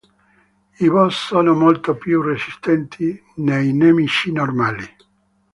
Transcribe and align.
I 0.79 0.89
boss 0.89 1.25
sono 1.27 1.53
molto 1.53 1.95
più 1.95 2.23
resistenti 2.23 3.21
dei 3.35 3.71
nemici 3.71 4.31
normali. 4.31 4.83